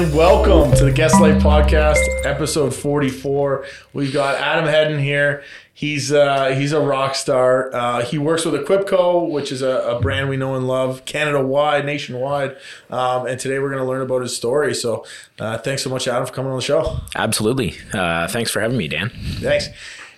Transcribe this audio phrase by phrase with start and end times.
[0.00, 3.66] and welcome to the Guest Life Podcast, episode 44.
[3.92, 5.42] We've got Adam Hedden here.
[5.74, 7.70] He's uh, he's a rock star.
[7.74, 11.44] Uh, he works with Equipco, which is a, a brand we know and love, Canada
[11.44, 12.56] wide, nationwide.
[12.88, 14.74] Um, and today we're going to learn about his story.
[14.74, 15.04] So
[15.38, 17.00] uh, thanks so much, Adam, for coming on the show.
[17.14, 17.76] Absolutely.
[17.92, 19.10] Uh, thanks for having me, Dan.
[19.10, 19.68] Thanks.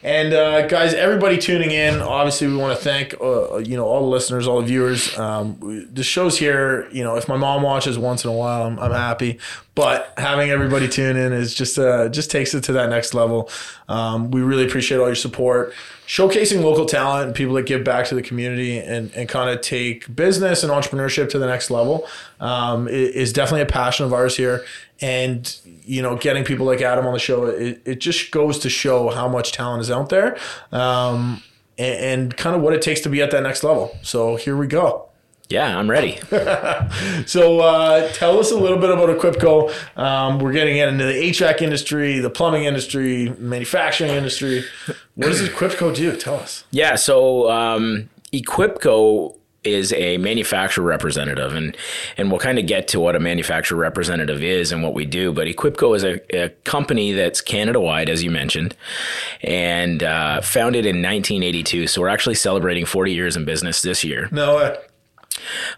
[0.05, 4.01] And uh, guys, everybody tuning in, obviously, we want to thank uh, you know all
[4.01, 5.17] the listeners, all the viewers.
[5.17, 6.89] Um, the show's here.
[6.91, 9.39] You know, if my mom watches once in a while, I'm, I'm happy.
[9.77, 13.49] But having everybody tune in is just uh, just takes it to that next level.
[13.89, 15.73] Um, we really appreciate all your support,
[16.09, 19.61] showcasing local talent and people that give back to the community and, and kind of
[19.61, 22.09] take business and entrepreneurship to the next level.
[22.41, 24.65] Um, is definitely a passion of ours here.
[25.03, 28.71] And you know, getting people like Adam on the show, it, it just goes to
[28.71, 30.39] show how much talent is out there,
[30.71, 31.43] um,
[31.77, 33.99] and, and kind of what it takes to be at that next level.
[34.03, 35.09] So here we go.
[35.49, 36.19] Yeah, I'm ready.
[37.27, 39.71] So uh, tell us a little bit about Equipco.
[39.99, 44.65] Um, we're getting into the HVAC industry, the plumbing industry, manufacturing industry.
[45.15, 46.17] What does Equipco do?
[46.17, 46.65] Tell us.
[46.71, 51.77] yeah, so um, Equipco is a manufacturer representative, and
[52.17, 55.33] and we'll kind of get to what a manufacturer representative is and what we do.
[55.33, 58.77] But Equipco is a, a company that's Canada wide, as you mentioned,
[59.43, 61.87] and uh, founded in 1982.
[61.87, 64.29] So we're actually celebrating 40 years in business this year.
[64.33, 64.77] No way.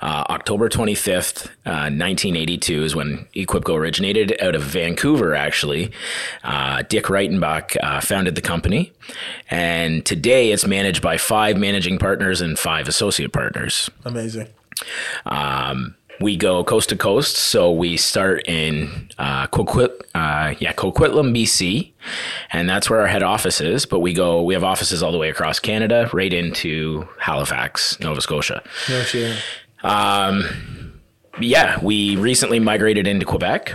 [0.00, 5.90] Uh, October 25th, uh, 1982 is when Equipco originated out of Vancouver, actually.
[6.42, 8.92] Uh, Dick Reitenbach uh, founded the company.
[9.50, 13.90] And today it's managed by five managing partners and five associate partners.
[14.04, 14.48] Amazing.
[15.26, 17.36] Um, we go coast to coast.
[17.36, 21.92] So we start in uh, Coquit, uh, yeah, Coquitlam, BC,
[22.52, 23.86] and that's where our head office is.
[23.86, 28.20] But we go, we have offices all the way across Canada, right into Halifax, Nova
[28.20, 28.62] Scotia.
[28.88, 29.36] No shit.
[31.40, 33.74] yeah, we recently migrated into Quebec.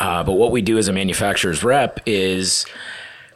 [0.00, 2.64] Uh, but what we do as a manufacturer's rep is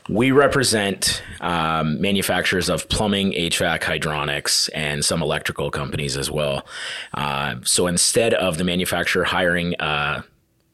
[0.08, 6.66] we represent um, manufacturers of plumbing, HVAC, hydronics, and some electrical companies as well.
[7.14, 10.22] Uh, so instead of the manufacturer hiring uh,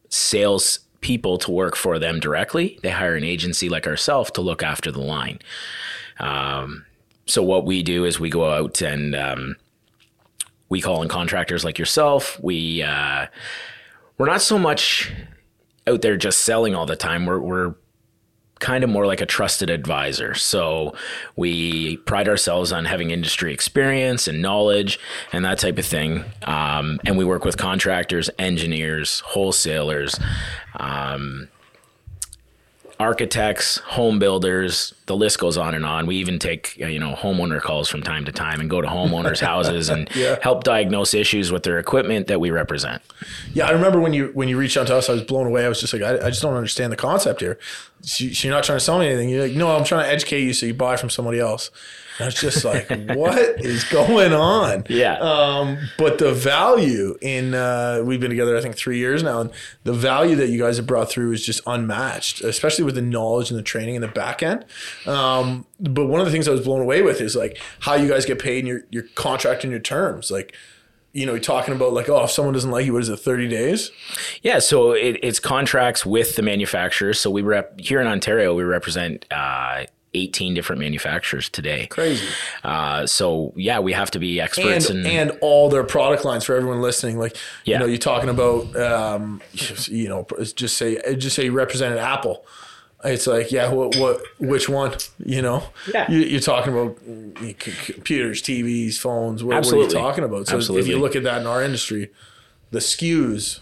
[0.08, 4.62] sales people to work for them directly, they hire an agency like ourselves to look
[4.62, 5.38] after the line.
[6.20, 6.84] Um,
[7.26, 9.56] so what we do is we go out and um,
[10.68, 12.38] we call in contractors like yourself.
[12.42, 13.26] We uh,
[14.18, 15.10] we're not so much
[15.86, 17.26] out there just selling all the time.
[17.26, 17.74] We're we're
[18.62, 20.34] kind of more like a trusted advisor.
[20.34, 20.94] So
[21.36, 24.98] we pride ourselves on having industry experience and knowledge
[25.32, 26.24] and that type of thing.
[26.44, 30.18] Um, and we work with contractors, engineers, wholesalers.
[30.76, 31.48] Um,
[33.00, 36.06] architects, home builders, the list goes on and on.
[36.06, 38.88] We even take, uh, you know, homeowner calls from time to time and go to
[38.88, 40.38] homeowners' houses and Yeah.
[40.42, 43.02] help diagnose issues with their equipment that we represent.
[43.52, 45.64] Yeah, I remember when you when you reached out to us, I was blown away.
[45.64, 47.58] I was just like, I, I just don't understand the concept here.
[48.02, 49.28] So so you're not trying to sell me anything.
[49.28, 51.70] You're like, no, I'm trying to educate you so you buy from somebody else.
[52.18, 54.84] And I was just like, what is going on?
[54.92, 55.14] Yeah.
[55.18, 59.50] Um, but the value in uh, we've been together, I think, three years now, and
[59.84, 63.50] the value that you guys have brought through is just unmatched, especially with the knowledge
[63.50, 64.64] and the training in the back end.
[65.06, 68.08] Um, but one of the things I was blown away with is like how you
[68.08, 70.54] guys get paid and your your contract and your terms, like.
[71.14, 73.18] You know, you're talking about like, oh, if someone doesn't like you, what is it,
[73.18, 73.90] 30 days?
[74.40, 77.20] Yeah, so it, it's contracts with the manufacturers.
[77.20, 79.84] So we rep here in Ontario, we represent uh,
[80.14, 81.86] 18 different manufacturers today.
[81.86, 82.26] Crazy.
[82.62, 86.44] Uh, so yeah, we have to be experts and in and all their product lines
[86.44, 87.18] for everyone listening.
[87.18, 89.40] Like you know, you're talking about um,
[89.88, 92.44] you know, just say just say you represented Apple.
[93.04, 94.94] It's like yeah, what what which one?
[95.24, 96.10] You know, Yeah.
[96.10, 96.96] You, you're talking about
[97.58, 99.42] computers, TVs, phones.
[99.42, 99.94] What, what are Absolutely.
[99.96, 100.46] you talking about?
[100.46, 102.10] So if you look at that in our industry,
[102.70, 103.60] the SKUs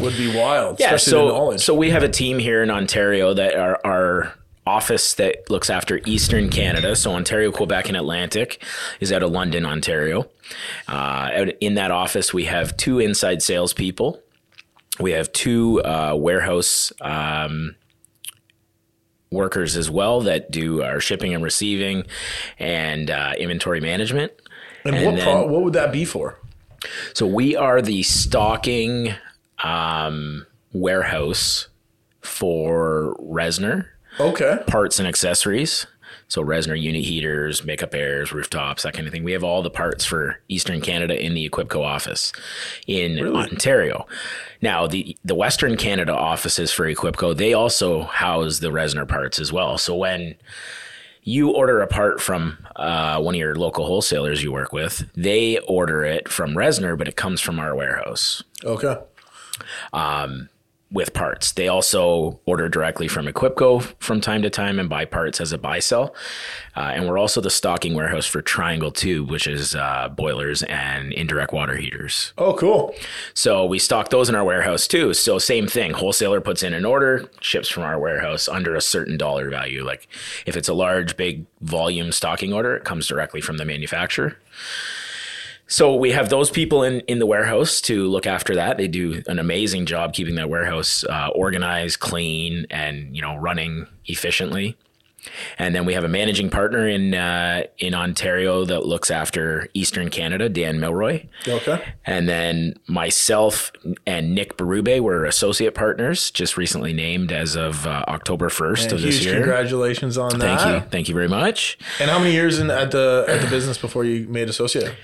[0.00, 0.78] would be wild.
[0.78, 0.94] yeah.
[0.94, 1.60] especially the So knowledge.
[1.62, 4.34] so we have a team here in Ontario that are our
[4.66, 6.94] office that looks after Eastern Canada.
[6.94, 8.62] So Ontario, Quebec, and Atlantic
[9.00, 10.28] is out of London, Ontario.
[10.86, 14.20] Uh, in that office, we have two inside salespeople.
[14.98, 17.76] We have two uh, warehouse um,
[19.30, 22.04] workers as well that do our shipping and receiving
[22.58, 24.32] and uh, inventory management.
[24.84, 26.38] and and what then- pro- what would that be for?
[27.12, 29.14] So we are the stocking
[29.62, 31.68] um, warehouse
[32.22, 33.86] for Reznor
[34.20, 35.86] Okay, parts and accessories.
[36.28, 39.24] So Reznor unit heaters, makeup airs, rooftops, that kind of thing.
[39.24, 42.32] We have all the parts for Eastern Canada in the Equipco office
[42.86, 44.06] in Ontario.
[44.62, 49.52] Now the the Western Canada offices for Equipco, they also house the Reznor parts as
[49.52, 49.78] well.
[49.78, 50.36] So when
[51.22, 55.58] you order a part from uh, one of your local wholesalers you work with, they
[55.60, 58.42] order it from Reznor, but it comes from our warehouse.
[58.64, 58.98] okay.
[59.92, 60.49] um,
[60.92, 61.52] with parts.
[61.52, 65.58] They also order directly from Equipco from time to time and buy parts as a
[65.58, 66.14] buy sell.
[66.76, 71.12] Uh, and we're also the stocking warehouse for Triangle Tube, which is uh, boilers and
[71.12, 72.32] indirect water heaters.
[72.38, 72.94] Oh, cool.
[73.34, 75.14] So we stock those in our warehouse too.
[75.14, 75.92] So same thing.
[75.92, 79.84] Wholesaler puts in an order, ships from our warehouse under a certain dollar value.
[79.84, 80.08] Like
[80.44, 84.36] if it's a large, big volume stocking order, it comes directly from the manufacturer.
[85.70, 88.76] So we have those people in, in the warehouse to look after that.
[88.76, 93.86] They do an amazing job keeping that warehouse uh, organized, clean, and you know running
[94.04, 94.76] efficiently.
[95.58, 100.10] And then we have a managing partner in uh, in Ontario that looks after Eastern
[100.10, 101.26] Canada, Dan Milroy.
[101.46, 101.80] Okay.
[102.04, 103.70] And then myself
[104.04, 109.02] and Nick Berube were associate partners, just recently named as of uh, October first of
[109.02, 109.34] this huge year.
[109.34, 110.58] congratulations on Thank that.
[110.58, 111.78] Thank you, thank you very much.
[112.00, 114.96] And how many years in at the at the business before you made associate?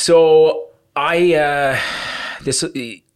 [0.00, 1.78] So I uh,
[2.42, 2.64] this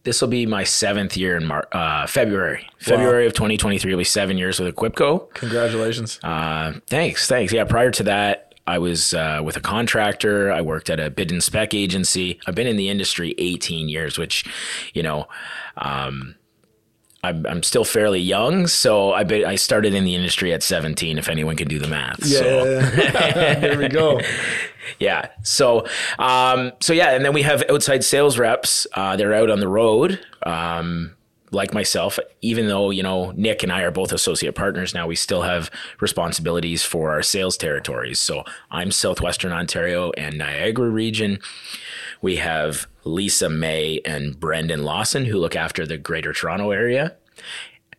[0.03, 2.69] this will be my seventh year in Mar- uh, February.
[2.77, 5.33] February of 2023 will be seven years with Equipco.
[5.33, 6.19] Congratulations.
[6.23, 7.51] Uh, thanks, thanks.
[7.51, 10.51] Yeah, prior to that, I was uh, with a contractor.
[10.51, 12.39] I worked at a bid and spec agency.
[12.45, 14.45] I've been in the industry 18 years, which,
[14.93, 15.27] you know,
[15.77, 16.35] um,
[17.25, 18.67] I'm, I'm still fairly young.
[18.67, 21.87] So I bet I started in the industry at 17, if anyone can do the
[21.87, 22.19] math.
[22.25, 22.79] yeah, So,
[23.59, 24.21] there we go.
[24.99, 25.29] yeah.
[25.43, 25.85] So,
[26.19, 28.87] um, so yeah, and then we have outside sales reps.
[28.93, 30.19] Uh, they're out on the road.
[30.43, 31.15] Um,
[31.51, 35.15] like myself, even though, you know, Nick and I are both associate partners now, we
[35.15, 35.69] still have
[35.99, 38.19] responsibilities for our sales territories.
[38.19, 41.39] So I'm Southwestern Ontario and Niagara region.
[42.21, 47.15] We have Lisa May and Brendan Lawson who look after the Greater Toronto area.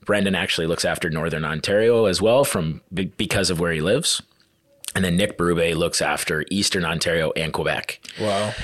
[0.04, 4.22] Brendan actually looks after Northern Ontario as well from because of where he lives.
[4.96, 8.00] And then Nick Berube looks after Eastern Ontario and Quebec.
[8.18, 8.54] Wow.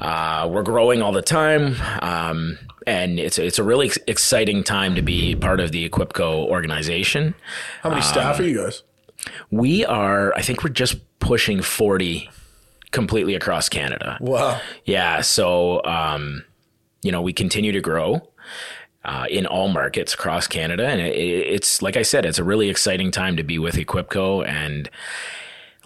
[0.00, 4.96] Uh, we're growing all the time, um, and it's it's a really ex- exciting time
[4.96, 7.36] to be part of the Equipco organization.
[7.82, 8.82] How many staff are you guys?
[9.52, 12.30] We are, I think, we're just pushing forty
[12.90, 14.18] completely across Canada.
[14.20, 14.60] Wow.
[14.86, 16.44] Yeah, so um,
[17.02, 18.28] you know we continue to grow.
[19.04, 22.68] Uh, in all markets across Canada, and it, it's like I said, it's a really
[22.68, 24.90] exciting time to be with Equipco, and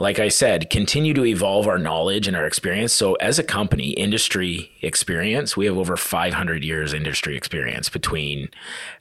[0.01, 2.93] like I said, continue to evolve our knowledge and our experience.
[2.93, 8.49] So, as a company, industry experience, we have over 500 years industry experience between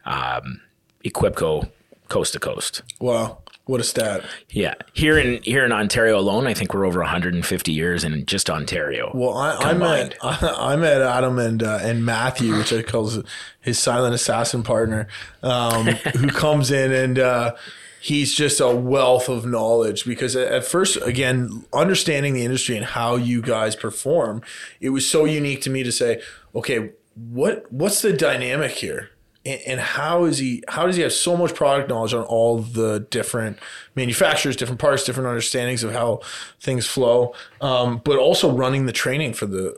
[0.05, 0.61] um,
[1.05, 1.69] Equipco
[2.09, 2.83] coast to coast.
[2.99, 3.39] Wow.
[3.65, 4.23] What a stat.
[4.49, 8.49] Yeah, here in here in Ontario alone, I think we're over 150 years in just
[8.49, 9.11] Ontario.
[9.13, 13.11] Well, I, I met I, met Adam and uh, and Matthew, which I call
[13.61, 15.07] his silent assassin partner,
[15.43, 15.85] um,
[16.17, 17.55] who comes in and uh,
[18.01, 20.05] he's just a wealth of knowledge.
[20.05, 24.41] Because at, first, again, understanding the industry and how you guys perform,
[24.79, 26.21] it was so unique to me to say,
[26.55, 29.09] okay, what what's the dynamic here?
[29.45, 30.63] And, and how is he?
[30.67, 33.59] How does he have so much product knowledge on all the different
[33.95, 36.21] manufacturers, different parts, different understandings of how
[36.59, 39.77] things flow, um, but also running the training for the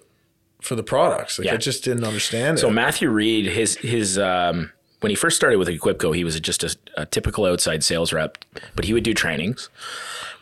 [0.61, 1.39] for the products?
[1.39, 1.53] Like Yeah.
[1.53, 2.61] I just didn't understand it.
[2.61, 2.73] So it.
[2.73, 4.71] Matthew Reed, his his um,
[5.01, 8.37] when he first started with Equipco, he was just a, a typical outside sales rep,
[8.75, 9.69] but he would do trainings.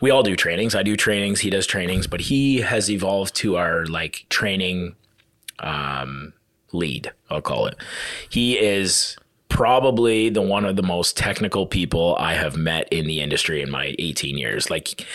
[0.00, 0.74] We all do trainings.
[0.74, 1.40] I do trainings.
[1.40, 4.94] He does trainings, but he has evolved to our like training
[5.58, 6.34] um,
[6.72, 7.10] lead.
[7.30, 7.76] I'll call it.
[8.28, 9.16] He is
[9.48, 13.70] probably the one of the most technical people I have met in the industry in
[13.70, 14.70] my 18 years.
[14.70, 15.06] Like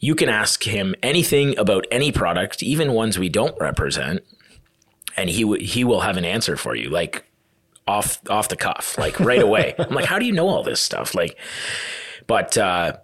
[0.00, 4.22] you can ask him anything about any product, even ones we don't represent,
[5.16, 7.24] and he w- he will have an answer for you like
[7.86, 9.74] off off the cuff, like right away.
[9.78, 11.14] I'm like, how do you know all this stuff?
[11.14, 11.38] Like,
[12.26, 12.96] but uh,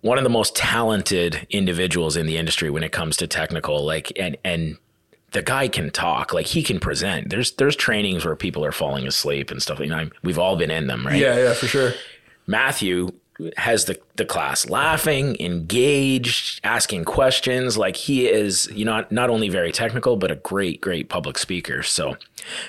[0.00, 4.12] one of the most talented individuals in the industry when it comes to technical, like,
[4.18, 4.76] and and
[5.32, 7.30] the guy can talk, like he can present.
[7.30, 9.80] There's there's trainings where people are falling asleep and stuff.
[9.80, 11.18] You know, we've all been in them, right?
[11.18, 11.92] yeah, yeah, for sure.
[12.46, 13.12] Matthew
[13.56, 17.76] has the, the class laughing, engaged, asking questions.
[17.76, 21.82] Like he is, you know, not only very technical, but a great, great public speaker.
[21.82, 22.16] So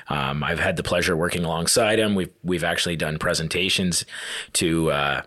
[0.10, 2.16] um, I've had the pleasure working alongside him.
[2.16, 4.06] We've we've actually done presentations
[4.54, 5.22] to uh,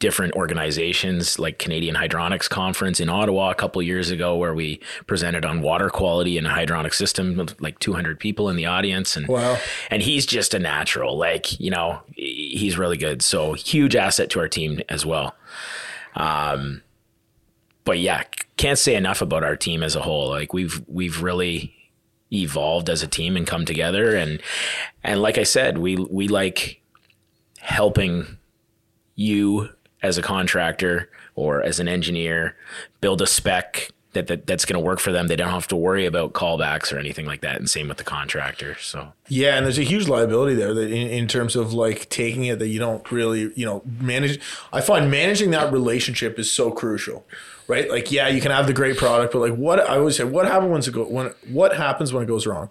[0.00, 5.44] different organizations like Canadian Hydronics Conference in Ottawa a couple years ago, where we presented
[5.44, 9.16] on water quality in a hydronic system with like 200 people in the audience.
[9.16, 9.56] And Wow.
[9.90, 13.22] and he's just a natural, like you know, he's really good.
[13.22, 15.34] So huge asset to our team as well.
[16.16, 16.82] Um,
[17.84, 18.24] but yeah,
[18.56, 20.28] can't say enough about our team as a whole.
[20.28, 21.74] Like we've we've really
[22.32, 24.40] evolved as a team and come together and
[25.04, 26.80] and like I said, we we like
[27.60, 28.38] helping
[29.14, 29.70] you
[30.04, 32.54] as a contractor or as an engineer
[33.00, 35.26] build a spec that, that that's going to work for them.
[35.26, 37.56] They don't have to worry about callbacks or anything like that.
[37.56, 38.76] And same with the contractor.
[38.78, 42.44] So Yeah, and there's a huge liability there that in, in terms of like taking
[42.44, 44.40] it that you don't really, you know, manage.
[44.72, 47.26] I find managing that relationship is so crucial,
[47.66, 47.90] right?
[47.90, 50.46] Like, yeah, you can have the great product, but like, what I always say, what
[50.46, 52.68] happens when it go when what happens when it goes wrong?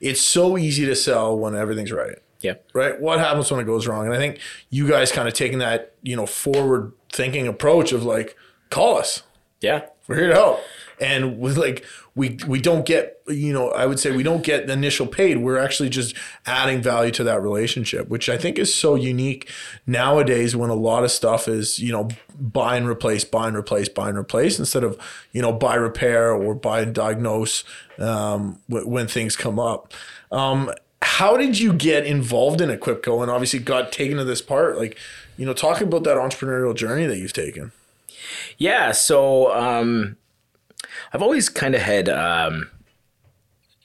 [0.00, 3.00] It's so easy to sell when everything's right, yeah, right?
[3.00, 4.04] What happens when it goes wrong?
[4.04, 4.38] And I think
[4.70, 8.36] you guys kind of taking that, you know, forward thinking approach of like,
[8.70, 9.22] call us,
[9.60, 10.60] yeah, we're here to help.
[11.00, 11.84] And with like
[12.14, 15.38] we we don't get you know I would say we don't get the initial paid.
[15.38, 16.14] We're actually just
[16.46, 19.50] adding value to that relationship, which I think is so unique
[19.86, 22.08] nowadays when a lot of stuff is you know
[22.38, 24.98] buy and replace, buy and replace, buy and replace instead of
[25.32, 27.64] you know buy repair or buy and diagnose
[27.98, 29.92] um, w- when things come up.
[30.30, 30.70] Um,
[31.02, 34.78] how did you get involved in Equipco and obviously got taken to this part?
[34.78, 34.98] Like,
[35.36, 37.72] you know, talk about that entrepreneurial journey that you've taken.
[38.58, 38.92] Yeah.
[38.92, 40.16] So um,
[41.12, 42.70] I've always kind of had, um,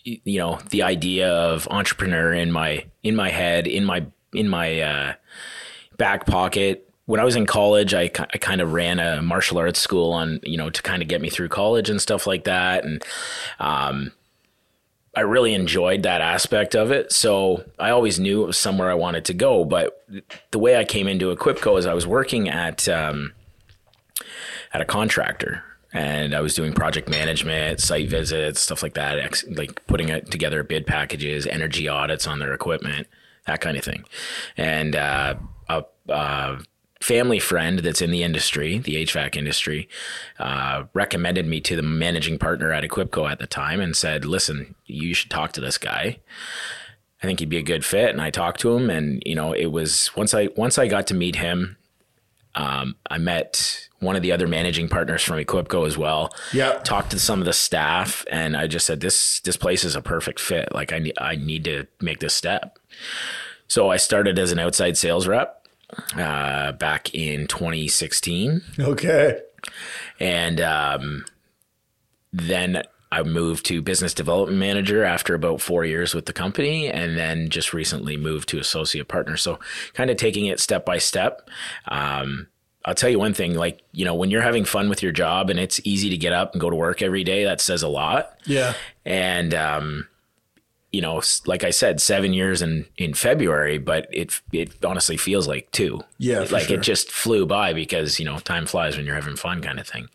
[0.04, 4.80] you know, the idea of entrepreneur in my in my head, in my in my
[4.80, 5.14] uh,
[5.98, 6.84] back pocket.
[7.06, 10.42] When I was in college, I, I kind of ran a martial arts school on,
[10.44, 12.84] you know, to kind of get me through college and stuff like that.
[12.84, 13.04] And
[13.60, 14.12] um,
[15.18, 17.12] I really enjoyed that aspect of it.
[17.12, 19.66] So I always knew it was somewhere I wanted to go.
[19.66, 20.06] But
[20.52, 23.34] the way I came into Equipco is I was working at um,
[24.72, 29.44] at a contractor and I was doing project management, site visits, stuff like that, ex-
[29.48, 33.08] like putting it together bid packages, energy audits on their equipment,
[33.48, 34.04] that kind of thing.
[34.56, 35.34] And uh,
[35.68, 36.60] a, a
[37.02, 39.88] family friend that's in the industry, the HVAC industry,
[40.40, 44.76] uh, recommended me to the managing partner at Equipco at the time and said, "Listen,
[44.86, 46.20] you should talk to this guy."
[47.22, 48.10] I think he'd be a good fit.
[48.12, 51.08] And I talked to him, and you know, it was once I once I got
[51.08, 51.78] to meet him,
[52.56, 56.34] um, I met one of the other managing partners from Equipco as well.
[56.54, 56.74] Yeah.
[56.80, 60.02] Talked to some of the staff, and I just said this this place is a
[60.02, 60.74] perfect fit.
[60.74, 62.78] Like I I need to make this step.
[63.68, 65.67] So I started as an outside sales rep
[66.16, 69.40] uh, back in 2016, Okay.
[70.20, 71.26] and um,
[72.34, 77.18] then I moved to business development manager after about four years with the company, and
[77.18, 79.38] then just recently moved to associate partner.
[79.38, 79.60] So,
[79.94, 81.50] kind of taking it step by step.
[81.88, 82.48] Um,
[82.84, 85.50] I'll tell you one thing like, you know, when you're having fun with your job
[85.50, 87.88] and it's easy to get up and go to work every day, that says a
[87.90, 88.38] lot.
[88.46, 88.74] Yeah.
[89.06, 90.08] And, um,
[90.92, 95.48] you know, like I said, seven years in, in February, but it it honestly feels
[95.48, 96.02] like two.
[96.18, 96.78] Yeah, like sure.
[96.78, 99.88] it just flew by because you know time flies when you're having fun, kind of
[99.88, 100.08] thing.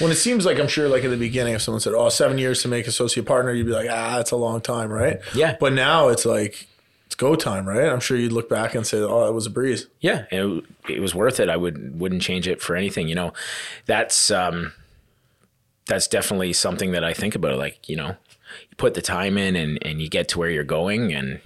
[0.00, 2.38] When it seems like I'm sure, like at the beginning, if someone said, "Oh, seven
[2.38, 5.56] years to make associate partner," you'd be like, "Ah, that's a long time, right?" Yeah.
[5.60, 6.66] But now it's like
[7.06, 7.88] it's go time, right?
[7.88, 11.00] I'm sure you'd look back and say, "Oh, that was a breeze." Yeah, it, it
[11.00, 11.48] was worth it.
[11.48, 13.06] I would wouldn't change it for anything.
[13.06, 13.32] You know,
[13.86, 14.72] that's um,
[15.86, 17.58] that's definitely something that I think about.
[17.58, 18.16] Like you know,
[18.76, 21.40] put the time in and and you get to where you're going and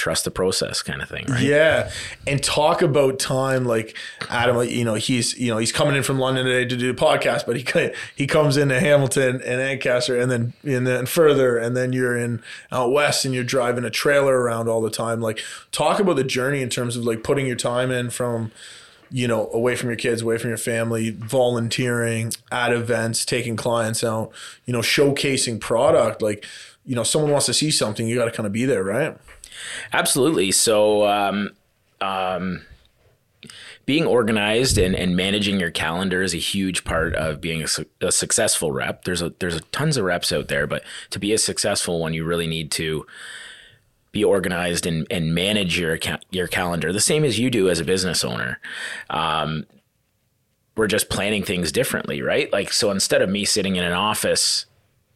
[0.00, 1.42] trust the process, kind of thing, right?
[1.42, 1.90] Yeah,
[2.26, 3.66] and talk about time.
[3.66, 3.94] Like
[4.30, 7.00] Adam, you know, he's you know he's coming in from London today to do the
[7.00, 11.76] podcast, but he he comes into Hamilton and Ancaster, and then and then further, and
[11.76, 15.20] then you're in out west, and you're driving a trailer around all the time.
[15.20, 18.52] Like, talk about the journey in terms of like putting your time in from
[19.10, 24.04] you know, away from your kids, away from your family, volunteering at events, taking clients
[24.04, 24.30] out,
[24.66, 26.22] you know, showcasing product.
[26.22, 26.46] Like,
[26.84, 29.16] you know, someone wants to see something, you got to kind of be there, right?
[29.92, 30.52] Absolutely.
[30.52, 31.50] So, um,
[32.00, 32.62] um,
[33.86, 37.86] being organized and, and managing your calendar is a huge part of being a, su-
[38.00, 39.04] a successful rep.
[39.04, 42.14] There's a there's a tons of reps out there, but to be a successful one,
[42.14, 43.04] you really need to
[44.12, 47.78] be organized and, and manage your account, your calendar the same as you do as
[47.80, 48.58] a business owner.
[49.08, 49.66] Um,
[50.76, 52.52] we're just planning things differently, right?
[52.52, 54.66] Like so, instead of me sitting in an office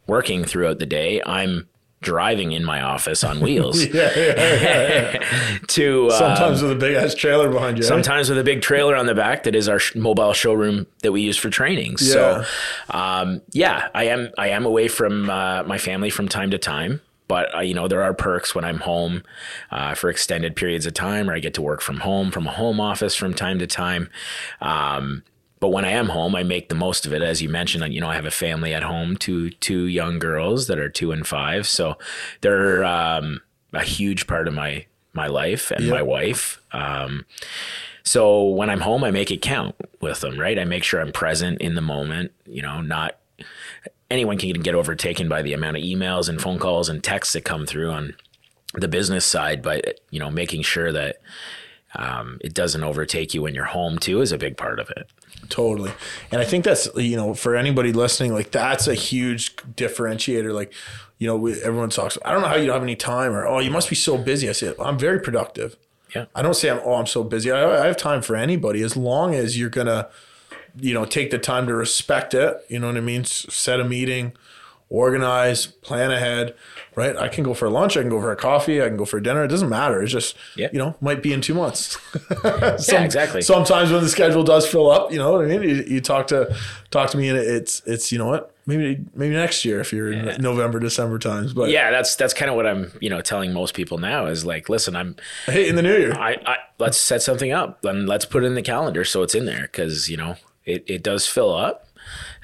[0.07, 1.67] working throughout the day, I'm
[2.01, 4.33] driving in my office on wheels Yeah, yeah,
[5.13, 5.19] yeah.
[5.69, 7.83] to uh, Sometimes with a big ass trailer behind you.
[7.83, 7.87] right?
[7.87, 11.11] sometimes with a big trailer on the back that is our sh- mobile showroom that
[11.11, 11.97] we use for training.
[11.97, 12.43] So,
[12.91, 17.01] um, yeah, I am I am away from uh, my family from time to time.
[17.27, 19.23] But uh, you know there are perks when I'm home
[19.71, 22.51] uh, for extended periods of time, or I get to work from home from a
[22.51, 24.09] home office from time to time.
[24.61, 25.23] Um,
[25.59, 27.21] but when I am home, I make the most of it.
[27.21, 30.67] As you mentioned, you know, I have a family at home, two two young girls
[30.67, 31.97] that are two and five, so
[32.41, 33.41] they're um,
[33.73, 36.61] a huge part of my my life and my wife.
[36.71, 37.25] Um,
[38.03, 40.59] so when I'm home, I make it count with them, right?
[40.59, 42.31] I make sure I'm present in the moment.
[42.45, 43.17] You know, not
[44.09, 47.43] anyone can get overtaken by the amount of emails and phone calls and texts that
[47.43, 48.15] come through on
[48.73, 51.21] the business side, but you know, making sure that
[51.95, 55.09] um, it doesn't overtake you when you're home too is a big part of it.
[55.49, 55.91] Totally.
[56.31, 60.53] And I think that's, you know, for anybody listening, like that's a huge differentiator.
[60.53, 60.73] Like,
[61.19, 63.45] you know, we, everyone talks, I don't know how you don't have any time or,
[63.45, 64.49] oh, you must be so busy.
[64.49, 65.77] I say, I'm very productive.
[66.13, 66.25] Yeah.
[66.35, 67.51] I don't say, I'm, oh, I'm so busy.
[67.51, 70.09] I, I have time for anybody as long as you're going to,
[70.79, 72.63] you know, take the time to respect it.
[72.69, 73.23] You know what I mean?
[73.23, 74.33] Set a meeting,
[74.89, 76.53] organize, plan ahead,
[76.95, 77.15] right?
[77.17, 77.97] I can go for lunch.
[77.97, 78.81] I can go for a coffee.
[78.81, 79.43] I can go for dinner.
[79.43, 80.01] It doesn't matter.
[80.01, 80.69] It's just, Yeah.
[80.71, 81.97] you know, might be in two months.
[82.43, 83.41] yeah, exactly.
[83.41, 85.63] Sometimes when the schedule does fill up, you know what I mean.
[85.63, 86.55] You, you talk to
[86.91, 90.11] talk to me, and it's it's you know what maybe maybe next year if you're
[90.11, 93.53] in November December times, but yeah, that's that's kind of what I'm you know telling
[93.53, 95.15] most people now is like, listen, I'm
[95.47, 98.47] hey, in the new year, I, I let's set something up and let's put it
[98.47, 101.87] in the calendar so it's in there because you know it, it does fill up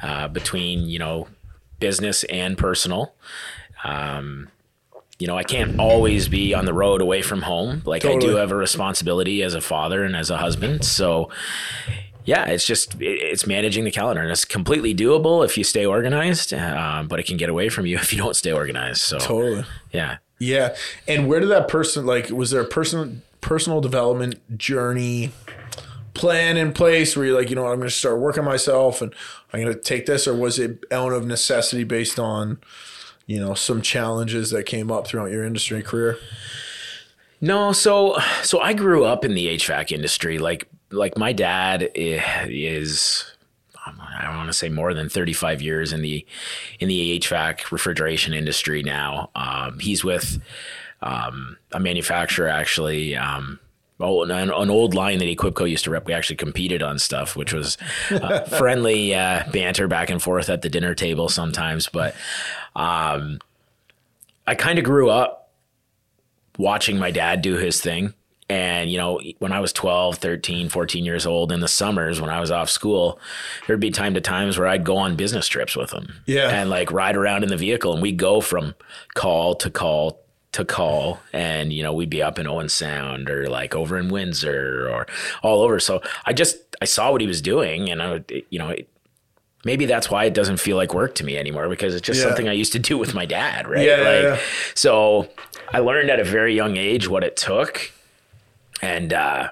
[0.02, 1.28] uh, between you know
[1.80, 3.14] business and personal.
[3.84, 4.50] Um,
[5.20, 7.84] you know, I can't always be on the road away from home.
[7.86, 10.84] Like I do have a responsibility as a father and as a husband.
[10.84, 11.30] So
[12.26, 15.86] yeah, it's just it, it's managing the calendar, and it's completely doable if you stay
[15.86, 16.54] organized.
[16.54, 19.02] Um, but it can get away from you if you don't stay organized.
[19.02, 19.66] So totally.
[19.92, 20.18] yeah.
[20.40, 20.76] Yeah,
[21.08, 22.30] and where did that person like?
[22.32, 25.32] Was there a personal personal development journey
[26.14, 29.02] plan in place where you're like, you know, what, I'm going to start working myself
[29.02, 29.14] and
[29.54, 32.60] I'm going to take this, or was it out of necessity based on,
[33.26, 36.18] you know, some challenges that came up throughout your industry career?
[37.42, 40.38] No, so so I grew up in the HVAC industry.
[40.38, 43.26] Like like my dad is
[43.86, 46.26] I don't want to say more than 35 years in the
[46.80, 49.32] in the HVAC refrigeration industry now.
[49.36, 50.40] Um, he's with
[51.02, 53.16] um, a manufacturer actually.
[53.16, 53.60] Um,
[54.02, 56.06] Oh, an, an old line that Equipco used to rep.
[56.06, 57.78] We actually competed on stuff, which was
[58.10, 61.88] uh, friendly uh, banter back and forth at the dinner table sometimes.
[61.88, 62.16] But
[62.76, 63.40] um,
[64.48, 65.52] I kind of grew up
[66.58, 68.14] watching my dad do his thing.
[68.50, 72.30] And, you know, when I was 12, 13, 14 years old in the summers when
[72.30, 73.18] I was off school,
[73.66, 76.16] there'd be time to times where I'd go on business trips with him.
[76.26, 76.50] Yeah.
[76.50, 78.76] And like ride around in the vehicle and we'd go from
[79.14, 80.21] call to call
[80.54, 84.10] to call and you know we'd be up in Owen Sound or like over in
[84.10, 85.08] Windsor or
[85.44, 88.60] all over so I just I saw what he was doing and I would you
[88.60, 88.90] know it,
[89.64, 92.26] maybe that's why it doesn't feel like work to me anymore because it's just Yeah.
[92.28, 94.40] something I used to do with my dad right Yeah, like yeah.
[94.76, 95.30] so
[95.74, 97.92] I learned at a very young age what it took
[98.82, 99.50] and uh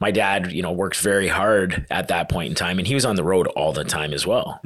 [0.00, 3.06] my dad, you know, worked very hard at that point in time, and he was
[3.06, 4.60] on the road all the time as well.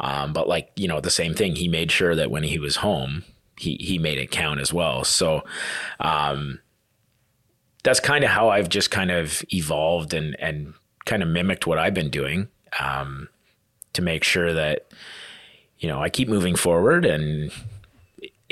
[0.00, 1.54] Um, but like, you know, the same thing.
[1.56, 3.24] He made sure that when he was home,
[3.60, 5.04] he he made it count as well.
[5.04, 5.44] So,
[6.00, 6.60] um,
[7.82, 11.78] that's kind of how I've just kind of evolved and and kind of mimicked what
[11.78, 12.48] I've been doing
[12.80, 13.28] um,
[13.92, 14.88] to make sure that
[15.78, 17.52] you know I keep moving forward and.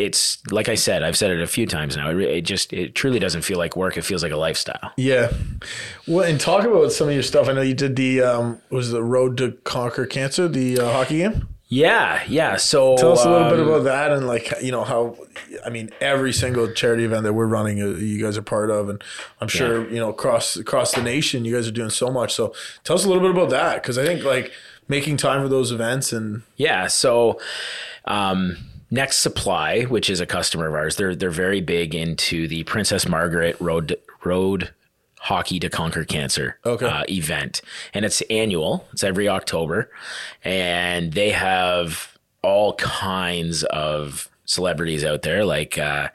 [0.01, 2.11] It's like I said, I've said it a few times now.
[2.11, 3.97] It, it just, it truly doesn't feel like work.
[3.97, 4.93] It feels like a lifestyle.
[4.97, 5.33] Yeah.
[6.07, 7.49] Well, and talk about some of your stuff.
[7.49, 11.19] I know you did the um, was the Road to Conquer Cancer, the uh, hockey
[11.19, 11.49] game.
[11.71, 12.57] Yeah, yeah.
[12.57, 15.17] So Tell us a little bit um, about that and like you know how
[15.67, 18.89] I mean every single charity event that we're running, uh, you guys are part of,
[18.89, 19.05] and
[19.41, 22.35] I'm sure you know across across the nation, you guys are doing so much.
[22.35, 22.55] So
[22.85, 24.51] tell us a little bit about that because I think like
[24.89, 26.87] making time for those events and Yeah.
[26.87, 27.39] So,
[28.07, 28.57] um,
[28.91, 33.07] Next Supply, which is a customer of ours, they're they're very big into the Princess
[33.07, 34.71] Margaret Road Road
[35.21, 36.87] Hockey to Conquer Cancer Okay.
[36.87, 37.61] uh, event,
[37.95, 38.87] and it's annual.
[38.93, 39.91] It's every October,
[40.45, 45.45] and they have all kinds of celebrities out there.
[45.45, 46.09] Like uh,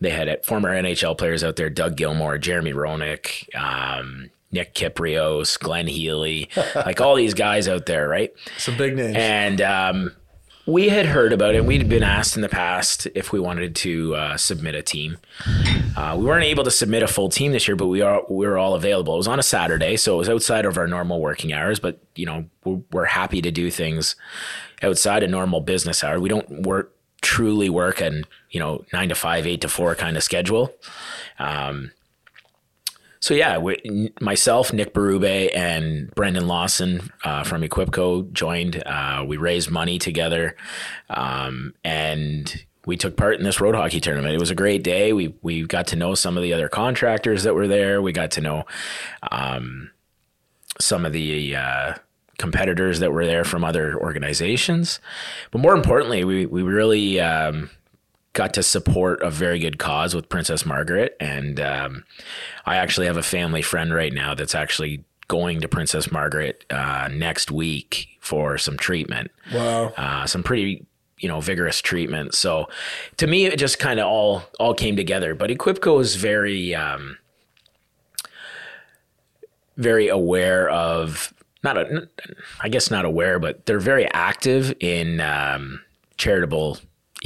[0.00, 3.54] they had former NHL players out there: Doug Gilmour, Jeremy Roenick.
[3.54, 8.32] Um, Nick Kypreos, Glenn Healy, like all these guys out there, right?
[8.58, 9.16] some big names.
[9.16, 10.12] And um,
[10.66, 11.64] we had heard about it.
[11.64, 15.18] We'd been asked in the past if we wanted to uh, submit a team.
[15.96, 18.46] Uh, we weren't able to submit a full team this year, but we are we
[18.46, 19.14] were all available.
[19.14, 21.78] It was on a Saturday, so it was outside of our normal working hours.
[21.78, 24.16] But you know, we're, we're happy to do things
[24.82, 26.20] outside of normal business hours.
[26.20, 30.16] We don't work truly work and you know nine to five, eight to four kind
[30.16, 30.74] of schedule.
[31.38, 31.92] Um,
[33.26, 38.80] so yeah, we, myself, Nick Berube, and Brendan Lawson uh, from Equipco joined.
[38.86, 40.54] Uh, we raised money together,
[41.10, 44.32] um, and we took part in this road hockey tournament.
[44.32, 45.12] It was a great day.
[45.12, 48.00] We we got to know some of the other contractors that were there.
[48.00, 48.62] We got to know
[49.32, 49.90] um,
[50.78, 51.94] some of the uh,
[52.38, 55.00] competitors that were there from other organizations.
[55.50, 57.70] But more importantly, we we really um,
[58.36, 62.04] got to support a very good cause with Princess Margaret, and um,
[62.66, 67.08] I actually have a family friend right now that's actually going to Princess Margaret uh,
[67.10, 69.86] next week for some treatment, wow.
[69.96, 70.86] uh, some pretty
[71.18, 72.34] you know vigorous treatment.
[72.34, 72.68] So
[73.16, 75.34] to me, it just kind of all all came together.
[75.34, 76.74] But Equipco is very.
[76.74, 77.18] Um,
[79.78, 82.08] very aware of not a,
[82.62, 85.82] I guess not aware, but they're very active in um,
[86.16, 86.78] charitable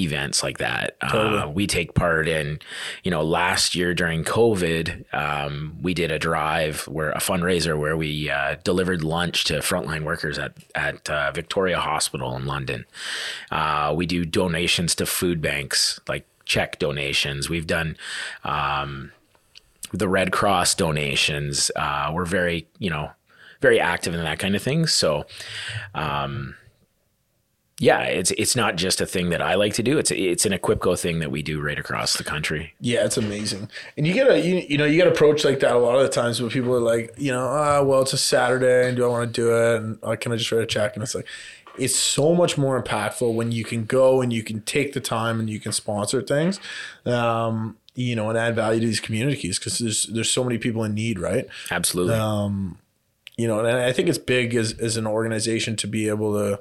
[0.02, 0.96] events like that.
[1.00, 2.58] Uh, we take part in,
[3.02, 7.96] you know, last year during COVID, um, we did a drive where a fundraiser where
[7.96, 12.84] we uh, delivered lunch to frontline workers at at uh, Victoria Hospital in London.
[13.50, 17.48] Uh, we do donations to food banks, like check donations.
[17.48, 17.96] We've done.
[18.44, 19.12] Um,
[19.92, 21.70] the Red Cross donations.
[21.74, 23.10] Uh, we're very, you know,
[23.60, 24.86] very active in that kind of thing.
[24.86, 25.26] So,
[25.94, 26.54] um,
[27.80, 29.96] yeah, it's it's not just a thing that I like to do.
[29.96, 32.74] It's it's an Equipco thing that we do right across the country.
[32.78, 33.70] Yeah, it's amazing.
[33.96, 36.02] And you get a you, you know you get approached like that a lot of
[36.02, 39.06] the times when people are like, you know, ah, well, it's a Saturday, and do
[39.06, 39.76] I want to do it?
[39.80, 40.94] And uh, can I just write a check?
[40.94, 41.26] And it's like,
[41.78, 45.40] it's so much more impactful when you can go and you can take the time
[45.40, 46.60] and you can sponsor things,
[47.06, 50.84] um, you know, and add value to these communities because there's there's so many people
[50.84, 51.48] in need, right?
[51.70, 52.16] Absolutely.
[52.16, 52.76] Um,
[53.38, 56.60] you know, and I think it's big as as an organization to be able to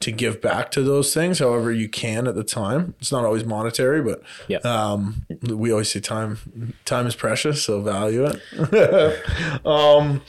[0.00, 2.94] to give back to those things however you can at the time.
[3.00, 4.58] It's not always monetary but Yeah.
[4.58, 9.20] um, we always say time time is precious so value it.
[9.64, 10.22] Um,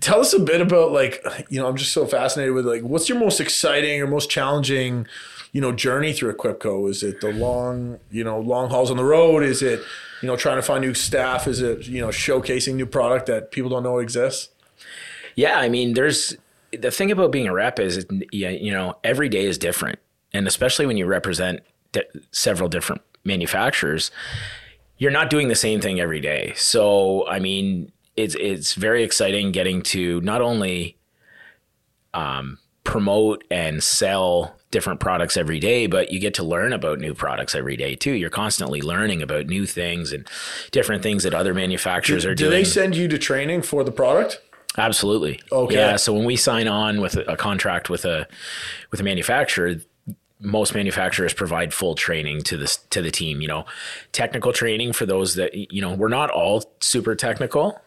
[0.00, 3.08] tell us a bit about like you know i'm just so fascinated with like what's
[3.08, 5.06] your most exciting or most challenging
[5.52, 6.90] you know journey through equipco?
[6.90, 9.42] Is it the long you know long hauls on the road?
[9.42, 9.80] Is it
[10.22, 11.46] you know trying to find new staff?
[11.46, 14.48] Is it you know showcasing new product that people don't know exists?
[15.36, 16.36] Yeah, I mean, there's
[16.72, 19.98] the thing about being a rep is, yeah, you know, every day is different,
[20.32, 21.60] and especially when you represent
[21.92, 24.10] di- several different manufacturers,
[24.98, 26.52] you're not doing the same thing every day.
[26.56, 30.98] So, I mean, it's it's very exciting getting to not only
[32.14, 37.14] um, promote and sell different products every day, but you get to learn about new
[37.14, 38.12] products every day too.
[38.12, 40.28] You're constantly learning about new things and
[40.72, 42.50] different things that other manufacturers are do doing.
[42.50, 44.40] Do they send you to training for the product
[44.76, 45.40] Absolutely.
[45.50, 45.74] Okay.
[45.74, 45.96] Yeah.
[45.96, 48.26] So when we sign on with a, contract with a
[48.90, 49.76] with a manufacturer,
[50.40, 53.40] most manufacturers provide full training to this to the team.
[53.40, 53.66] You know,
[54.12, 57.80] technical training for those that you know we're not all super technical.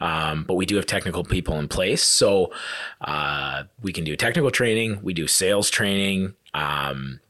[0.00, 2.52] Um, but we do have technical people in place, so
[3.00, 5.00] uh, we can do technical training.
[5.02, 6.34] We do sales training.
[6.52, 7.20] Um,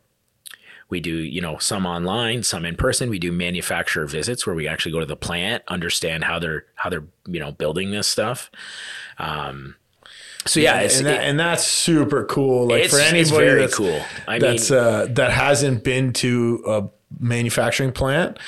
[0.95, 3.11] we do, you know, some online, some in person.
[3.11, 6.89] We do manufacturer visits where we actually go to the plant, understand how they're how
[6.89, 8.49] they're you know building this stuff.
[9.19, 9.75] Um,
[10.47, 12.69] so yeah, it's, and, that, it- and that's super cool.
[12.69, 14.01] Like for anybody very that's, cool.
[14.29, 18.39] I mean, uh, that hasn't been to a manufacturing plant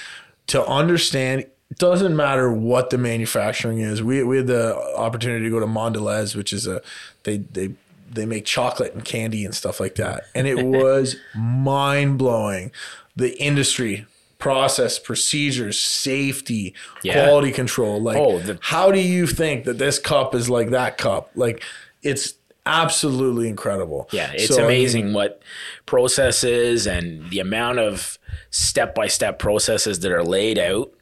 [0.47, 1.41] to understand.
[1.41, 4.05] It doesn't matter what the manufacturing is.
[4.05, 6.81] We we had the opportunity to go to Mondelez, which is a
[7.25, 7.75] they they
[8.17, 12.73] they make chocolate and candy and stuff like that, and it was mind blowing.
[13.15, 14.05] The industry
[14.39, 17.25] process procedures safety Yeah.
[17.25, 20.99] quality control like Oh, the- how do you think that this cup is like that
[20.99, 21.63] cup like
[22.03, 22.35] it's
[22.67, 25.41] absolutely incredible Yeah, it's So, I mean, amazing what
[25.87, 28.19] processes and the amount of
[28.51, 30.93] step by step processes that are laid out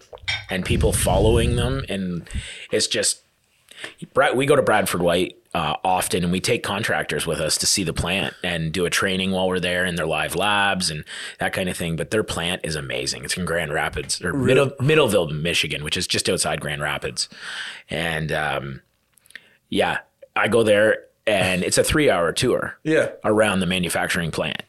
[0.48, 1.85] and people following them.
[1.88, 2.29] And
[2.70, 3.22] it's just,
[4.12, 7.67] Brad, we go to Bradford White uh, often and we take contractors with us to
[7.67, 11.05] see the plant and do a training while we're there in their live labs and
[11.38, 11.95] that kind of thing.
[11.95, 13.25] But their plant is amazing.
[13.25, 17.29] It's in Grand Rapids or Middle, Middleville, Michigan, which is just outside Grand Rapids.
[17.88, 18.83] And um,
[19.69, 19.99] yeah,
[20.35, 24.62] I go there and it's a three hour tour yeah around the manufacturing plant.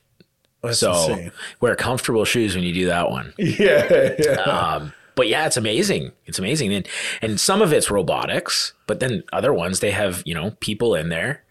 [0.62, 1.32] that's So insane.
[1.62, 3.34] wear comfortable shoes when you do that one.
[3.40, 6.12] yeah yeah Um, but yeah, it's amazing.
[6.26, 6.74] It's amazing.
[6.74, 6.88] And
[7.22, 11.10] and some of it's robotics, but then other ones they have you know people in
[11.10, 11.44] there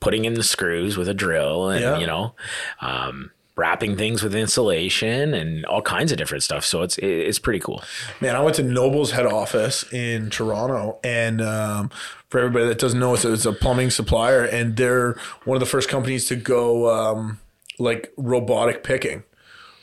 [0.00, 1.98] putting in the screws with a drill and Yeah.
[1.98, 2.34] you know
[2.80, 6.64] um, wrapping things with insulation and all kinds of different stuff.
[6.64, 7.82] So it's it's pretty cool.
[8.20, 11.90] Man, I went to Noble's head office in Toronto, and um,
[12.28, 15.60] for everybody that doesn't know, it's a, it's a plumbing supplier, and they're one of
[15.60, 17.38] the first companies to go um,
[17.78, 19.22] like robotic picking.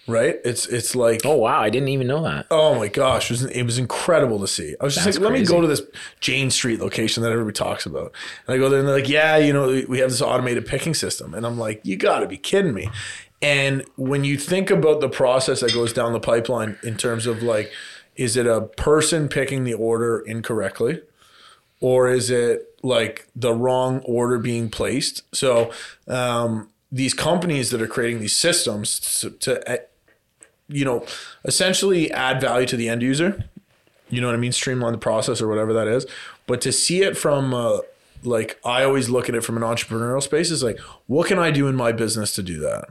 [0.10, 0.38] Right?
[0.44, 2.48] It's it's like Oh wow, I didn't even know that.
[2.52, 4.76] Oh my gosh, it was, it was incredible to see.
[4.80, 5.82] I was just That's like, let me go to this
[6.20, 8.14] Jane Street location that everybody talks about.
[8.48, 10.94] And I go there and they're like, yeah, you know, we have this automated picking
[10.94, 11.34] system.
[11.34, 12.90] And I'm like, you got to be kidding me.
[13.42, 17.42] And when you think about the process that goes down the pipeline in terms of
[17.42, 17.72] like,
[18.16, 21.02] is it a person picking the order incorrectly?
[21.80, 25.24] Or is it like the wrong order being placed?
[25.34, 25.72] So,
[26.08, 29.82] um, these companies that are creating these systems to, to
[30.70, 31.06] you know,
[31.44, 33.44] essentially add value to the end user.
[34.10, 34.52] You know what I mean?
[34.52, 36.06] Streamline the process or whatever that is.
[36.48, 37.80] But to see it from, uh,
[38.24, 41.52] like, I always look at it from an entrepreneurial space is like, what can I
[41.52, 42.86] do in my business to do that?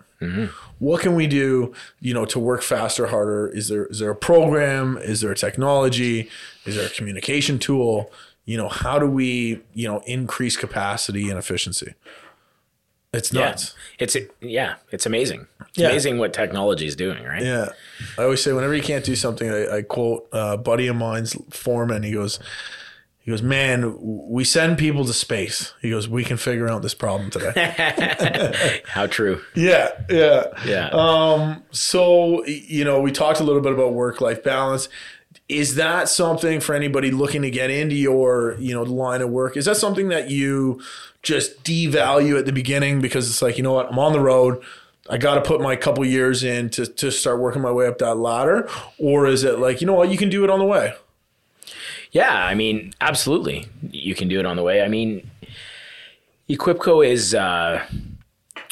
[0.79, 3.49] What can we do, you know, to work faster, harder?
[3.49, 4.97] Is there is there a program?
[4.99, 6.29] Is there a technology?
[6.67, 8.11] Is there a communication tool?
[8.49, 11.93] you know, how do we, you know, increase capacity and efficiency?
[13.12, 13.47] It's Yeah.
[13.47, 13.75] nuts.
[13.99, 15.47] It's yeah, it's amazing.
[15.71, 15.88] It's Yeah.
[15.88, 17.42] amazing what technology is doing, right?
[17.42, 17.68] Yeah.
[18.18, 20.97] I always say whenever you can't do something, I, I quote uh, a buddy of
[20.97, 22.03] mine's foreman.
[22.03, 22.38] He goes,
[23.21, 25.73] he goes, man, we send people to space.
[25.83, 28.83] He goes, we can figure out this problem today.
[28.87, 29.40] How true.
[29.55, 30.44] yeah, yeah.
[30.66, 30.88] Yeah.
[30.92, 34.88] Um, so you know, we talked a little bit about work life balance.
[35.48, 39.56] Is that something for anybody looking to get into your, you know, line of work?
[39.56, 40.82] Is that something that you
[41.22, 44.62] just devalue at the beginning because it's like, you know what, I'm on the road.
[45.11, 47.98] I got to put my couple years in to, to start working my way up
[47.98, 48.68] that ladder?
[48.98, 50.94] Or is it like, you know what, you can do it on the way?
[52.11, 53.66] Yeah, I mean, absolutely.
[53.90, 54.82] You can do it on the way.
[54.82, 55.30] I mean,
[56.48, 57.84] Equipco is uh,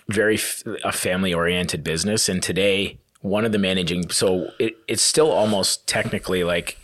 [0.09, 2.29] very f- a family oriented business.
[2.29, 6.79] And today, one of the managing, so it, it's still almost technically like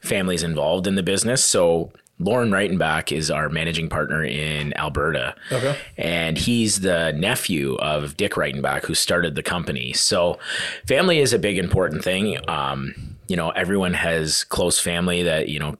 [0.00, 1.44] families involved in the business.
[1.44, 5.34] So Lauren Reitenbach is our managing partner in Alberta.
[5.50, 5.76] Okay.
[5.96, 9.94] And he's the nephew of Dick Reitenbach, who started the company.
[9.94, 10.38] So
[10.86, 12.38] family is a big important thing.
[12.46, 15.76] Um, you know, everyone has close family that, you know,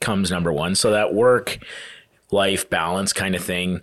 [0.00, 0.76] comes number one.
[0.76, 1.58] So that work
[2.30, 3.80] life balance kind of thing,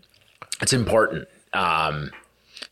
[0.61, 1.27] it's important.
[1.51, 2.11] Um,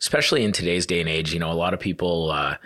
[0.00, 2.56] especially in today's day and age, you know, a lot of people, uh,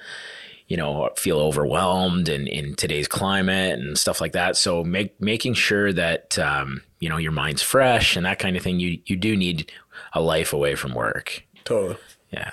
[0.68, 4.56] you know, feel overwhelmed in, in today's climate and stuff like that.
[4.56, 8.62] So make, making sure that, um, you know, your mind's fresh and that kind of
[8.62, 9.72] thing, you, you do need
[10.12, 11.44] a life away from work.
[11.64, 11.96] Totally.
[12.30, 12.50] Yeah.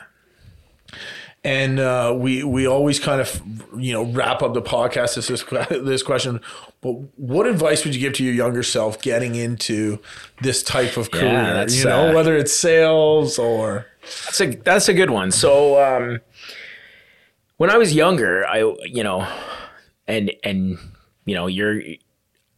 [1.44, 3.42] And uh, we we always kind of
[3.78, 5.44] you know wrap up the podcast with this
[5.82, 6.42] this question.
[6.82, 10.00] But what advice would you give to your younger self getting into
[10.42, 11.54] this type of career?
[11.54, 13.86] that's, you know, uh, whether it's sales or
[14.26, 15.32] That's a that's a good one.
[15.32, 16.22] So um,
[17.58, 19.28] when I was younger, I you know,
[20.08, 20.78] and and
[21.26, 21.82] you know, you're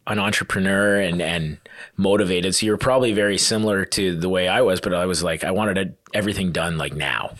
[0.07, 1.57] an entrepreneur and and
[1.97, 4.81] motivated, so you're probably very similar to the way I was.
[4.81, 7.35] But I was like, I wanted everything done like now.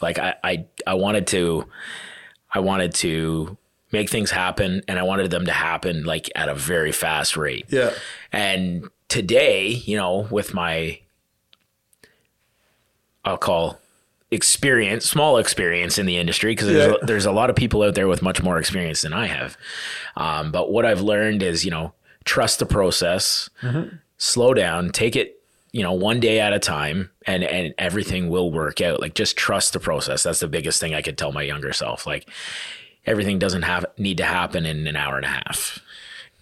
[0.00, 1.66] Like I I I wanted to,
[2.52, 3.56] I wanted to
[3.92, 7.66] make things happen, and I wanted them to happen like at a very fast rate.
[7.68, 7.92] yeah,
[8.32, 10.98] And today, you know, with my,
[13.24, 13.80] I'll call
[14.30, 17.06] experience, small experience in the industry, because there's, Yeah.
[17.06, 19.56] there's a lot of people out there with much more experience than I have.
[20.16, 21.92] Um, but what I've learned is, you know,
[22.24, 23.48] trust the process,
[24.18, 25.40] slow down, take it,
[25.72, 29.00] you know, one day at a time, and and everything will work out.
[29.00, 30.22] Like just trust the process.
[30.22, 32.06] That's the biggest thing I could tell my younger self.
[32.06, 32.28] Like
[33.06, 35.80] everything doesn't have need to happen in an hour and a half.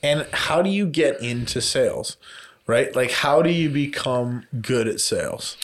[0.03, 2.17] And how do you get into sales?
[2.67, 2.95] Right?
[2.95, 5.57] Like how do you become good at sales?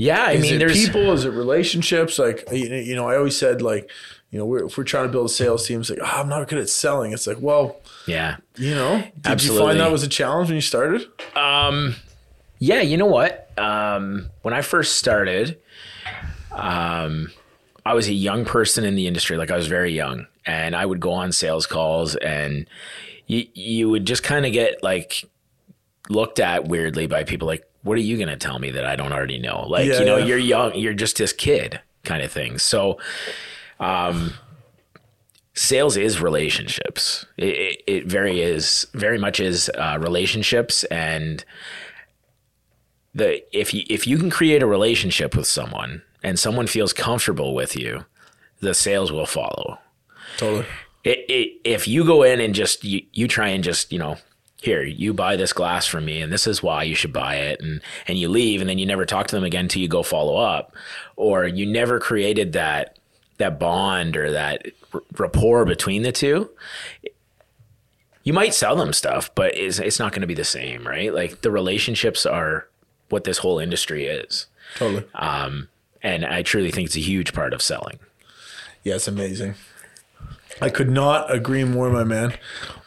[0.00, 1.12] Yeah, I Is mean, there's people?
[1.12, 2.18] Is it relationships?
[2.18, 3.90] Like you know, I always said like,
[4.30, 6.26] you know, we're, if we're trying to build a sales team, it's like, oh, I'm
[6.30, 7.12] not good at selling.
[7.12, 8.38] It's like, well, yeah.
[8.56, 11.06] you know, did you find that was a challenge when you started?
[12.60, 13.50] Yeah, you know what?
[13.58, 15.60] Um, when I first started,
[16.50, 17.30] um,
[17.84, 19.36] I was a young person in the industry.
[19.36, 22.66] Like I was very young, and I would go on sales calls, and
[23.26, 25.26] you you would just kind of get like
[26.08, 27.46] looked at weirdly by people.
[27.46, 29.66] Like, what are you going to tell me that I don't already know?
[29.68, 30.24] Like, Yeah, you know, yeah.
[30.26, 32.58] you're young, you're just this kid kind of thing.
[32.58, 32.98] So,
[33.78, 34.34] um,
[35.54, 37.26] sales is relationships.
[37.36, 41.44] It, it, it very is very much is uh, relationships and
[43.14, 47.54] the if you if you can create a relationship with someone and someone feels comfortable
[47.54, 48.04] with you,
[48.60, 49.78] the sales will follow.
[50.36, 50.66] Totally.
[51.02, 54.16] It, it, if you go in and just you, you try and just you know
[54.62, 57.60] here you buy this glass from me and this is why you should buy it
[57.60, 60.02] and and you leave and then you never talk to them again until you go
[60.02, 60.74] follow up
[61.16, 62.98] or you never created that
[63.38, 66.50] that bond or that r- rapport between the two
[68.22, 71.14] you might sell them stuff but it's, it's not going to be the same right
[71.14, 72.68] like the relationships are
[73.08, 74.46] what this whole industry is
[74.76, 75.04] Totally.
[76.02, 77.98] and i truly think it's a huge part of selling
[78.84, 79.54] Yeah, it's amazing.
[80.62, 82.34] I could not agree more, my man.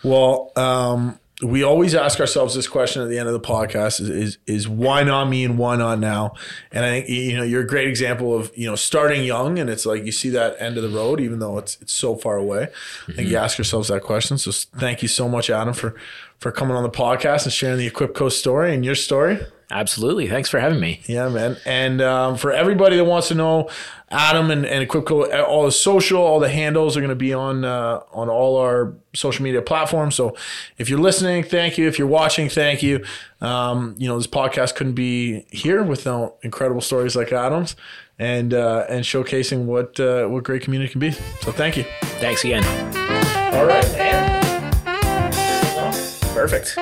[0.04, 4.10] Well, um, we always ask ourselves this question at the end of the podcast: is,
[4.10, 6.34] is is why not me and why not now?
[6.72, 9.70] And I think you know you're a great example of you know starting young, and
[9.70, 12.38] it's like you see that end of the road, even though it's it's so far
[12.38, 12.64] away.
[12.64, 12.66] I
[13.06, 13.28] think mm-hmm.
[13.30, 14.38] you ask yourselves that question.
[14.38, 15.96] So thank you so much, Adam, for
[16.40, 19.40] for coming on the podcast and sharing the Equipco story and your story.
[19.74, 21.58] Absolutely thanks for having me Yeah, man.
[21.66, 23.70] And um, for everybody that wants to know
[24.14, 27.66] Adam and, and Equipco, all the social, all the handles are going to be on
[27.66, 30.14] uh, on all our social media platforms.
[30.16, 30.36] So
[30.78, 31.88] if you're listening, thank you.
[31.88, 33.04] If you're watching, thank you.
[33.42, 37.76] Um, you know, this podcast couldn't be here without incredible stories like Adam's
[38.20, 41.12] and uh, and showcasing what uh, what great community can be.
[41.42, 41.84] So thank you.
[42.22, 42.64] thanks again
[43.54, 44.72] All right, man.
[46.34, 46.78] perfect